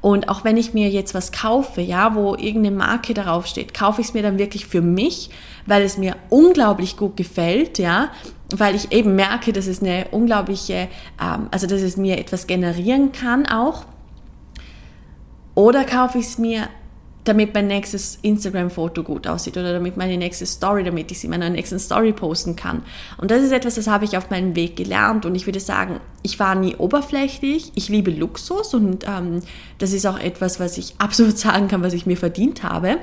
Und 0.00 0.28
auch 0.28 0.44
wenn 0.44 0.56
ich 0.56 0.74
mir 0.74 0.88
jetzt 0.88 1.14
was 1.14 1.32
kaufe, 1.32 1.80
ja, 1.80 2.14
wo 2.14 2.34
irgendeine 2.34 2.76
Marke 2.76 3.14
darauf 3.14 3.46
steht, 3.46 3.74
kaufe 3.74 4.00
ich 4.00 4.08
es 4.08 4.14
mir 4.14 4.22
dann 4.22 4.38
wirklich 4.38 4.66
für 4.66 4.82
mich, 4.82 5.30
weil 5.66 5.82
es 5.82 5.98
mir 5.98 6.16
unglaublich 6.30 6.96
gut 6.96 7.16
gefällt, 7.16 7.78
ja, 7.78 8.10
weil 8.54 8.74
ich 8.74 8.92
eben 8.92 9.16
merke, 9.16 9.52
dass 9.52 9.66
es 9.66 9.82
eine 9.82 10.06
unglaubliche, 10.10 10.88
ähm, 11.20 11.48
also 11.50 11.66
dass 11.66 11.82
es 11.82 11.96
mir 11.96 12.18
etwas 12.18 12.46
generieren 12.46 13.12
kann 13.12 13.46
auch. 13.46 13.84
Oder 15.54 15.84
kaufe 15.84 16.18
ich 16.18 16.26
es 16.26 16.38
mir 16.38 16.68
damit 17.26 17.54
mein 17.54 17.66
nächstes 17.66 18.18
Instagram-Foto 18.22 19.02
gut 19.02 19.26
aussieht 19.26 19.56
oder 19.56 19.72
damit 19.72 19.96
meine 19.96 20.16
nächste 20.16 20.46
Story, 20.46 20.84
damit 20.84 21.10
ich 21.10 21.18
sie 21.18 21.26
in 21.26 21.32
meiner 21.32 21.50
nächsten 21.50 21.78
Story 21.80 22.12
posten 22.12 22.54
kann. 22.54 22.82
Und 23.18 23.32
das 23.32 23.42
ist 23.42 23.50
etwas, 23.50 23.74
das 23.74 23.88
habe 23.88 24.04
ich 24.04 24.16
auf 24.16 24.30
meinem 24.30 24.54
Weg 24.54 24.76
gelernt 24.76 25.26
und 25.26 25.34
ich 25.34 25.44
würde 25.44 25.58
sagen, 25.58 26.00
ich 26.22 26.38
war 26.38 26.54
nie 26.54 26.76
oberflächlich, 26.76 27.72
ich 27.74 27.88
liebe 27.88 28.12
Luxus 28.12 28.74
und 28.74 29.04
ähm, 29.08 29.40
das 29.78 29.92
ist 29.92 30.06
auch 30.06 30.18
etwas, 30.18 30.60
was 30.60 30.78
ich 30.78 30.94
absolut 30.98 31.36
sagen 31.38 31.66
kann, 31.66 31.82
was 31.82 31.94
ich 31.94 32.06
mir 32.06 32.16
verdient 32.16 32.62
habe. 32.62 32.98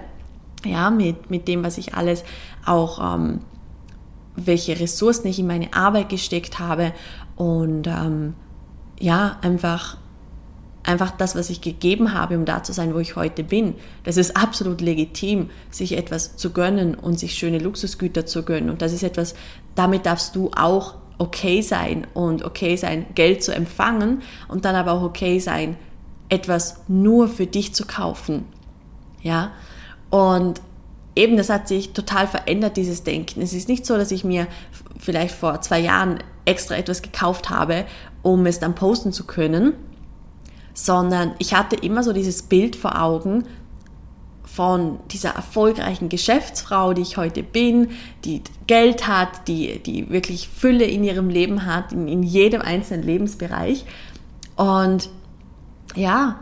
Ja, 0.66 0.90
mit, 0.90 1.30
mit 1.30 1.50
dem, 1.50 1.64
was 1.64 1.78
ich 1.78 1.94
alles 1.94 2.24
auch, 2.66 3.16
ähm, 3.16 3.42
welche 4.38 4.80
Ressourcen 4.80 5.28
ich 5.28 5.38
in 5.38 5.48
meine 5.48 5.74
Arbeit 5.74 6.08
gesteckt 6.08 6.60
habe 6.60 6.94
und 7.36 7.88
ähm, 7.88 8.36
ja, 9.00 9.38
einfach 9.42 9.98
einfach 10.84 11.12
das, 11.12 11.36
was 11.36 11.50
ich 11.50 11.62
gegeben 11.62 12.14
habe, 12.14 12.38
um 12.38 12.46
da 12.46 12.62
zu 12.62 12.74
sein, 12.74 12.94
wo 12.94 13.00
ich 13.00 13.16
heute 13.16 13.44
bin. 13.44 13.76
Das 14.04 14.18
ist 14.18 14.36
absolut 14.36 14.82
legitim, 14.82 15.50
sich 15.72 15.98
etwas 15.98 16.36
zu 16.36 16.52
gönnen 16.52 16.96
und 16.96 17.18
sich 17.20 17.36
schöne 17.36 17.60
Luxusgüter 17.60 18.26
zu 18.26 18.44
gönnen. 18.44 18.70
Und 18.70 18.82
das 18.82 18.92
ist 18.92 19.04
etwas, 19.04 19.34
damit 19.76 20.06
darfst 20.06 20.36
du 20.36 20.52
auch 20.56 20.96
okay 21.18 21.62
sein 21.62 22.06
und 22.14 22.44
okay 22.44 22.76
sein, 22.76 23.06
Geld 23.16 23.44
zu 23.44 23.56
empfangen 23.56 24.22
und 24.50 24.66
dann 24.66 24.76
aber 24.76 24.92
auch 24.92 25.04
okay 25.04 25.40
sein, 25.40 25.78
etwas 26.28 26.82
nur 26.88 27.28
für 27.28 27.46
dich 27.46 27.74
zu 27.74 27.86
kaufen. 27.86 28.46
Ja? 29.22 29.52
Und 30.10 30.62
eben, 31.16 31.38
das 31.38 31.50
hat 31.50 31.68
sich 31.68 31.94
total 31.94 32.28
verändert, 32.28 32.76
dieses 32.76 33.04
Denken. 33.04 33.42
Es 33.42 33.54
ist 33.54 33.70
nicht 33.70 33.86
so, 33.86 33.98
dass 33.98 34.12
ich 34.12 34.24
mir 34.24 34.48
vielleicht 35.00 35.36
vor 35.36 35.62
zwei 35.62 35.80
Jahren 35.80 36.20
extra 36.46 36.76
etwas 36.76 37.02
gekauft 37.02 37.50
habe, 37.50 37.86
um 38.22 38.46
es 38.46 38.60
dann 38.60 38.76
posten 38.76 39.14
zu 39.14 39.26
können, 39.26 39.74
sondern 40.74 41.34
ich 41.40 41.54
hatte 41.54 41.76
immer 41.76 42.04
so 42.04 42.14
dieses 42.14 42.44
Bild 42.44 42.76
vor 42.76 43.02
Augen 43.02 43.46
von 44.44 45.00
dieser 45.12 45.30
erfolgreichen 45.32 46.10
Geschäftsfrau, 46.10 46.94
die 46.94 47.02
ich 47.02 47.18
heute 47.18 47.42
bin, 47.42 47.90
die 48.24 48.42
Geld 48.68 49.08
hat, 49.08 49.48
die, 49.48 49.80
die 49.80 50.10
wirklich 50.12 50.48
Fülle 50.48 50.86
in 50.86 51.04
ihrem 51.04 51.30
Leben 51.30 51.66
hat, 51.66 51.92
in, 51.92 52.08
in 52.08 52.22
jedem 52.22 52.62
einzelnen 52.62 53.04
Lebensbereich. 53.04 53.86
Und 54.56 55.10
ja, 55.96 56.40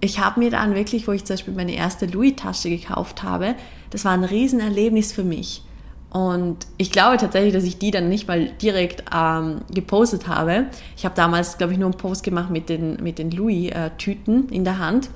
ich 0.00 0.18
habe 0.18 0.40
mir 0.40 0.50
dann 0.50 0.74
wirklich, 0.74 1.06
wo 1.06 1.12
ich 1.12 1.24
zum 1.24 1.34
Beispiel 1.34 1.54
meine 1.54 1.74
erste 1.74 2.06
Louis-Tasche 2.06 2.70
gekauft 2.70 3.22
habe, 3.22 3.54
das 3.90 4.04
war 4.04 4.12
ein 4.12 4.24
Riesenerlebnis 4.24 5.12
für 5.12 5.24
mich. 5.24 5.62
Und 6.10 6.66
ich 6.78 6.90
glaube 6.90 7.18
tatsächlich, 7.18 7.52
dass 7.52 7.64
ich 7.64 7.78
die 7.78 7.90
dann 7.90 8.08
nicht 8.08 8.28
mal 8.28 8.46
direkt 8.62 9.04
ähm, 9.14 9.60
gepostet 9.72 10.26
habe. 10.26 10.66
Ich 10.96 11.04
habe 11.04 11.14
damals, 11.14 11.58
glaube 11.58 11.74
ich, 11.74 11.78
nur 11.78 11.90
einen 11.90 11.98
Post 11.98 12.22
gemacht 12.22 12.50
mit 12.50 12.68
den, 12.68 13.02
mit 13.02 13.18
den 13.18 13.30
Louis-Tüten 13.30 14.48
in 14.48 14.64
der 14.64 14.78
Hand. 14.78 15.10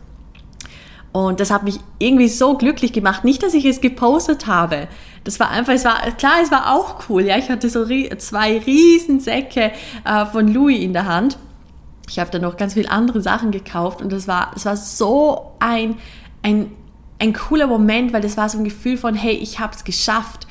Und 1.13 1.41
das 1.41 1.51
hat 1.51 1.63
mich 1.63 1.79
irgendwie 1.99 2.29
so 2.29 2.57
glücklich 2.57 2.93
gemacht. 2.93 3.25
Nicht, 3.25 3.43
dass 3.43 3.55
ich 3.55 3.65
es 3.65 3.81
gepostet 3.81 4.47
habe. 4.47 4.89
Das 5.25 5.39
war 5.41 5.51
einfach, 5.51 5.75
es 5.75 5.85
war, 5.85 6.01
klar, 6.13 6.35
es 6.43 6.51
war 6.51 6.75
auch 6.75 7.09
cool. 7.09 7.23
Ja, 7.23 7.37
ich 7.39 7.49
hatte 7.49 7.69
so 7.69 7.85
zwei 7.85 8.59
riesen 8.59 9.21
Säcke 9.21 9.73
äh, 10.05 10.27
von 10.27 10.49
Louis 10.49 10.81
in 10.81 10.93
der 10.93 11.07
Hand. 11.07 11.39
Ich 12.09 12.19
habe 12.19 12.31
dann 12.31 12.43
noch 12.43 12.57
ganz 12.57 12.75
viele 12.75 12.91
andere 12.91 13.23
Sachen 13.23 13.51
gekauft 13.53 14.03
und 14.03 14.13
das 14.13 14.27
war, 14.27 14.53
es 14.55 14.67
war 14.67 14.77
so 14.77 15.53
ein, 15.61 15.97
ein, 16.43 16.73
ein 17.19 17.33
cooler 17.33 17.67
Moment, 17.67 18.13
weil 18.13 18.21
das 18.21 18.37
war 18.37 18.49
so 18.49 18.59
ein 18.59 18.65
Gefühl 18.65 18.97
von, 18.97 19.15
hey, 19.15 19.35
ich 19.35 19.61
habe 19.61 19.75
es 19.75 19.85
geschafft 19.85 20.47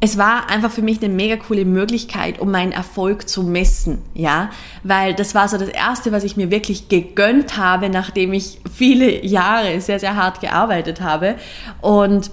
es 0.00 0.16
war 0.16 0.48
einfach 0.48 0.70
für 0.70 0.82
mich 0.82 1.02
eine 1.02 1.12
mega 1.12 1.36
coole 1.36 1.64
Möglichkeit, 1.64 2.38
um 2.38 2.52
meinen 2.52 2.70
Erfolg 2.70 3.28
zu 3.28 3.42
messen, 3.42 3.98
ja, 4.14 4.50
weil 4.84 5.14
das 5.14 5.34
war 5.34 5.48
so 5.48 5.58
das 5.58 5.68
erste, 5.68 6.12
was 6.12 6.22
ich 6.22 6.36
mir 6.36 6.50
wirklich 6.50 6.88
gegönnt 6.88 7.56
habe, 7.56 7.88
nachdem 7.88 8.32
ich 8.32 8.60
viele 8.72 9.24
Jahre 9.26 9.80
sehr, 9.80 9.98
sehr 9.98 10.14
hart 10.14 10.40
gearbeitet 10.40 11.00
habe. 11.00 11.34
Und 11.80 12.30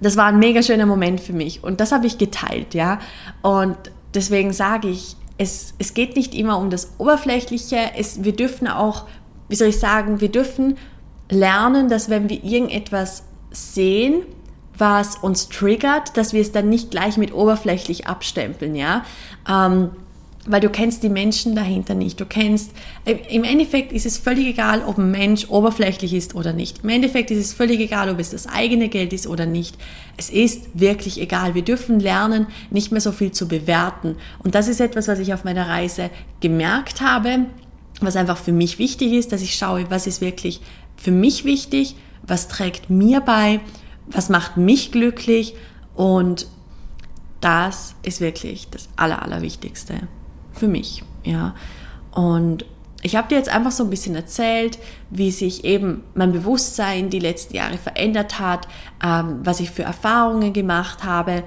das 0.00 0.16
war 0.16 0.26
ein 0.26 0.38
mega 0.38 0.62
schöner 0.62 0.86
Moment 0.86 1.20
für 1.20 1.34
mich. 1.34 1.62
Und 1.62 1.80
das 1.80 1.92
habe 1.92 2.06
ich 2.06 2.16
geteilt, 2.16 2.74
ja, 2.74 2.98
und 3.42 3.76
deswegen 4.14 4.52
sage 4.52 4.88
ich, 4.88 5.16
es, 5.36 5.74
es 5.78 5.94
geht 5.94 6.16
nicht 6.16 6.34
immer 6.34 6.58
um 6.58 6.70
das 6.70 6.94
Oberflächliche, 6.98 7.78
es, 7.96 8.24
wir 8.24 8.34
dürfen 8.34 8.66
auch, 8.66 9.04
wie 9.48 9.56
soll 9.56 9.68
ich 9.68 9.78
sagen, 9.78 10.20
wir 10.20 10.30
dürfen 10.30 10.78
lernen, 11.30 11.88
dass 11.88 12.08
wenn 12.08 12.28
wir 12.28 12.42
irgendetwas 12.42 13.24
sehen, 13.50 14.22
was 14.78 15.16
uns 15.16 15.48
triggert, 15.48 16.16
dass 16.16 16.32
wir 16.32 16.40
es 16.40 16.52
dann 16.52 16.68
nicht 16.68 16.90
gleich 16.90 17.16
mit 17.16 17.32
oberflächlich 17.32 18.06
abstempeln, 18.06 18.74
ja. 18.74 19.04
Ähm, 19.48 19.90
weil 20.50 20.60
du 20.60 20.70
kennst 20.70 21.02
die 21.02 21.10
Menschen 21.10 21.54
dahinter 21.54 21.94
nicht. 21.94 22.18
Du 22.18 22.24
kennst, 22.24 22.72
äh, 23.04 23.16
im 23.28 23.44
Endeffekt 23.44 23.92
ist 23.92 24.06
es 24.06 24.16
völlig 24.16 24.46
egal, 24.46 24.82
ob 24.86 24.96
ein 24.96 25.10
Mensch 25.10 25.46
oberflächlich 25.50 26.14
ist 26.14 26.34
oder 26.34 26.52
nicht. 26.52 26.82
Im 26.82 26.88
Endeffekt 26.88 27.30
ist 27.30 27.38
es 27.38 27.52
völlig 27.52 27.80
egal, 27.80 28.08
ob 28.08 28.18
es 28.18 28.30
das 28.30 28.46
eigene 28.46 28.88
Geld 28.88 29.12
ist 29.12 29.26
oder 29.26 29.44
nicht. 29.44 29.76
Es 30.16 30.30
ist 30.30 30.68
wirklich 30.72 31.20
egal. 31.20 31.54
Wir 31.54 31.62
dürfen 31.62 32.00
lernen, 32.00 32.46
nicht 32.70 32.92
mehr 32.92 33.00
so 33.00 33.12
viel 33.12 33.32
zu 33.32 33.46
bewerten. 33.46 34.16
Und 34.42 34.54
das 34.54 34.68
ist 34.68 34.80
etwas, 34.80 35.06
was 35.06 35.18
ich 35.18 35.34
auf 35.34 35.44
meiner 35.44 35.68
Reise 35.68 36.10
gemerkt 36.40 37.02
habe, 37.02 37.46
was 38.00 38.16
einfach 38.16 38.38
für 38.38 38.52
mich 38.52 38.78
wichtig 38.78 39.12
ist, 39.12 39.32
dass 39.32 39.42
ich 39.42 39.54
schaue, 39.54 39.90
was 39.90 40.06
ist 40.06 40.20
wirklich 40.20 40.60
für 40.96 41.10
mich 41.10 41.44
wichtig, 41.44 41.94
was 42.26 42.48
trägt 42.48 42.90
mir 42.90 43.20
bei 43.20 43.60
was 44.10 44.28
macht 44.28 44.56
mich 44.56 44.92
glücklich 44.92 45.54
und 45.94 46.46
das 47.40 47.94
ist 48.02 48.20
wirklich 48.20 48.68
das 48.70 48.88
Aller, 48.96 49.22
Allerwichtigste 49.22 50.08
für 50.52 50.68
mich, 50.68 51.04
ja. 51.24 51.54
Und 52.10 52.64
ich 53.02 53.14
habe 53.14 53.28
dir 53.28 53.36
jetzt 53.36 53.48
einfach 53.48 53.70
so 53.70 53.84
ein 53.84 53.90
bisschen 53.90 54.16
erzählt, 54.16 54.78
wie 55.10 55.30
sich 55.30 55.64
eben 55.64 56.02
mein 56.14 56.32
Bewusstsein 56.32 57.10
die 57.10 57.20
letzten 57.20 57.54
Jahre 57.54 57.78
verändert 57.78 58.40
hat, 58.40 58.66
ähm, 59.04 59.40
was 59.44 59.60
ich 59.60 59.70
für 59.70 59.84
Erfahrungen 59.84 60.52
gemacht 60.52 61.04
habe. 61.04 61.44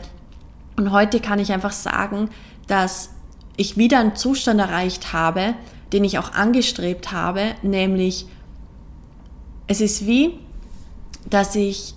Und 0.78 0.92
heute 0.92 1.20
kann 1.20 1.40
ich 1.40 1.52
einfach 1.52 1.74
sagen, 1.74 2.30
dass 2.68 3.10
ich 3.58 3.76
wieder 3.76 4.00
einen 4.00 4.16
Zustand 4.16 4.62
erreicht 4.62 5.12
habe, 5.12 5.56
den 5.92 6.06
ich 6.06 6.18
auch 6.18 6.32
angestrebt 6.32 7.12
habe, 7.12 7.56
nämlich 7.64 8.28
es 9.68 9.82
ist 9.82 10.06
wie, 10.06 10.40
dass 11.30 11.56
ich 11.56 11.96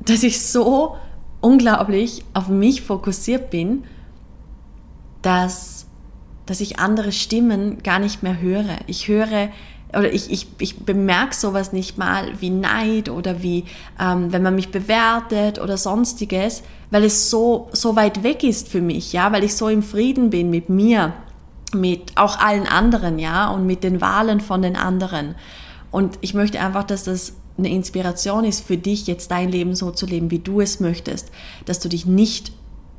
dass 0.00 0.22
ich 0.22 0.42
so 0.42 0.96
unglaublich 1.40 2.24
auf 2.34 2.48
mich 2.48 2.82
fokussiert 2.82 3.50
bin, 3.50 3.84
dass, 5.22 5.86
dass 6.46 6.60
ich 6.60 6.78
andere 6.78 7.12
Stimmen 7.12 7.82
gar 7.82 7.98
nicht 7.98 8.22
mehr 8.22 8.40
höre. 8.40 8.78
Ich 8.86 9.08
höre 9.08 9.48
oder 9.92 10.12
ich, 10.12 10.30
ich, 10.30 10.46
ich 10.58 10.80
bemerke 10.80 11.34
sowas 11.34 11.72
nicht 11.72 11.96
mal 11.96 12.32
wie 12.40 12.50
Neid 12.50 13.08
oder 13.08 13.42
wie, 13.42 13.64
ähm, 13.98 14.32
wenn 14.32 14.42
man 14.42 14.54
mich 14.54 14.70
bewertet 14.70 15.58
oder 15.58 15.78
sonstiges, 15.78 16.62
weil 16.90 17.04
es 17.04 17.30
so, 17.30 17.68
so 17.72 17.96
weit 17.96 18.22
weg 18.22 18.44
ist 18.44 18.68
für 18.68 18.82
mich, 18.82 19.14
ja, 19.14 19.32
weil 19.32 19.44
ich 19.44 19.56
so 19.56 19.68
im 19.68 19.82
Frieden 19.82 20.30
bin 20.30 20.50
mit 20.50 20.68
mir. 20.68 21.14
mit 21.74 22.12
auch 22.16 22.38
allen 22.38 22.66
anderen, 22.66 23.18
ja, 23.18 23.50
und 23.50 23.66
mit 23.66 23.84
den 23.84 24.00
Wahlen 24.00 24.40
von 24.40 24.62
den 24.62 24.74
anderen. 24.74 25.34
Und 25.90 26.18
ich 26.22 26.32
möchte 26.32 26.60
einfach, 26.60 26.84
dass 26.84 27.04
das 27.04 27.34
eine 27.58 27.70
Inspiration 27.70 28.44
ist 28.44 28.64
für 28.64 28.76
dich, 28.76 29.06
jetzt 29.06 29.30
dein 29.30 29.50
Leben 29.50 29.74
so 29.74 29.90
zu 29.90 30.06
leben, 30.06 30.30
wie 30.30 30.38
du 30.38 30.60
es 30.60 30.80
möchtest, 30.80 31.30
dass 31.66 31.80
du 31.80 31.88
dich 31.88 32.06
nicht 32.06 32.52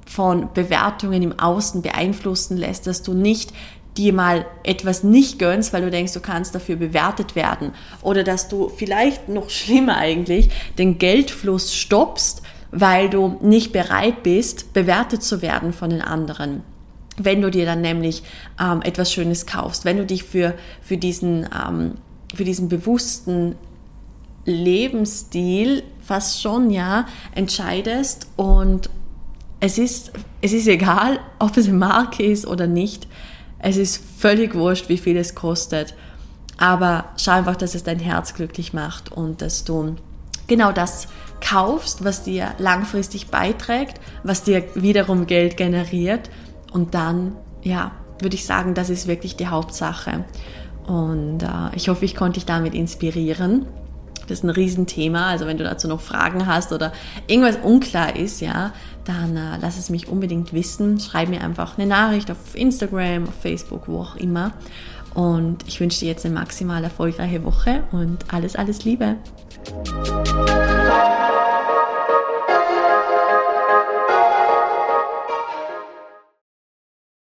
von 0.05 0.49
Bewertungen 0.53 1.21
im 1.21 1.39
Außen 1.39 1.81
beeinflussen 1.81 2.57
lässt, 2.57 2.87
dass 2.87 3.03
du 3.03 3.13
nicht 3.13 3.53
dir 3.95 4.13
mal 4.13 4.45
etwas 4.63 5.03
nicht 5.03 5.39
gönnst, 5.39 5.73
weil 5.73 5.81
du 5.81 5.91
denkst, 5.91 6.13
du 6.13 6.19
kannst 6.19 6.55
dafür 6.55 6.75
bewertet 6.75 7.35
werden. 7.35 7.73
Oder 8.01 8.23
dass 8.23 8.47
du 8.47 8.69
vielleicht 8.69 9.29
noch 9.29 9.49
schlimmer 9.49 9.97
eigentlich 9.97 10.49
den 10.77 10.97
Geldfluss 10.97 11.75
stoppst, 11.75 12.41
weil 12.71 13.09
du 13.09 13.37
nicht 13.41 13.71
bereit 13.71 14.23
bist, 14.23 14.73
bewertet 14.73 15.23
zu 15.23 15.41
werden 15.41 15.73
von 15.73 15.89
den 15.89 16.01
anderen. 16.01 16.63
Wenn 17.17 17.41
du 17.41 17.51
dir 17.51 17.65
dann 17.65 17.81
nämlich 17.81 18.23
ähm, 18.59 18.81
etwas 18.81 19.11
Schönes 19.11 19.45
kaufst, 19.45 19.85
wenn 19.85 19.97
du 19.97 20.05
dich 20.05 20.23
für, 20.23 20.53
für, 20.81 20.97
diesen, 20.97 21.49
ähm, 21.53 21.95
für 22.33 22.45
diesen 22.45 22.69
bewussten 22.69 23.55
Lebensstil 24.49 25.83
fast 26.01 26.41
schon 26.41 26.71
ja 26.71 27.05
entscheidest 27.35 28.27
und 28.35 28.89
es 29.59 29.77
ist, 29.77 30.11
es 30.41 30.53
ist 30.53 30.67
egal, 30.67 31.19
ob 31.39 31.57
es 31.57 31.67
eine 31.67 31.77
Marke 31.77 32.23
ist 32.23 32.47
oder 32.47 32.67
nicht. 32.67 33.07
Es 33.59 33.77
ist 33.77 34.01
völlig 34.17 34.55
wurscht, 34.55 34.87
wie 34.89 34.97
viel 34.97 35.17
es 35.17 35.35
kostet. 35.35 35.93
Aber 36.57 37.05
schau 37.17 37.31
einfach, 37.31 37.55
dass 37.55 37.75
es 37.75 37.83
dein 37.83 37.99
Herz 37.99 38.33
glücklich 38.33 38.73
macht 38.73 39.11
und 39.11 39.41
dass 39.41 39.63
du 39.65 39.95
genau 40.47 40.71
das 40.71 41.07
kaufst, 41.41 42.03
was 42.03 42.23
dir 42.23 42.53
langfristig 42.57 43.27
beiträgt, 43.27 43.99
was 44.23 44.43
dir 44.43 44.63
wiederum 44.75 45.25
Geld 45.25 45.55
generiert 45.57 46.29
und 46.73 46.93
dann, 46.93 47.35
ja, 47.63 47.91
würde 48.21 48.35
ich 48.35 48.45
sagen, 48.45 48.73
das 48.73 48.89
ist 48.89 49.07
wirklich 49.07 49.35
die 49.37 49.47
Hauptsache. 49.47 50.25
Und 50.85 51.43
äh, 51.43 51.75
ich 51.75 51.87
hoffe, 51.87 52.03
ich 52.03 52.15
konnte 52.15 52.39
dich 52.39 52.45
damit 52.45 52.73
inspirieren. 52.73 53.65
Das 54.29 54.39
ist 54.39 54.43
ein 54.43 54.49
Riesenthema. 54.49 55.27
Also 55.27 55.45
wenn 55.45 55.57
du 55.57 55.63
dazu 55.63 55.87
noch 55.87 56.01
Fragen 56.01 56.45
hast 56.45 56.71
oder 56.71 56.91
irgendwas 57.27 57.57
unklar 57.63 58.15
ist, 58.15 58.41
ja, 58.41 58.73
dann 59.05 59.35
äh, 59.35 59.57
lass 59.61 59.77
es 59.77 59.89
mich 59.89 60.07
unbedingt 60.07 60.53
wissen. 60.53 60.99
Schreib 60.99 61.29
mir 61.29 61.41
einfach 61.41 61.77
eine 61.77 61.87
Nachricht 61.87 62.29
auf 62.31 62.37
Instagram, 62.53 63.27
auf 63.27 63.35
Facebook, 63.41 63.87
wo 63.87 64.01
auch 64.01 64.15
immer. 64.15 64.51
Und 65.13 65.67
ich 65.67 65.79
wünsche 65.79 66.01
dir 66.01 66.09
jetzt 66.09 66.25
eine 66.25 66.35
maximal 66.35 66.83
erfolgreiche 66.83 67.43
Woche 67.43 67.83
und 67.91 68.17
alles, 68.31 68.55
alles 68.55 68.85
Liebe. 68.85 69.15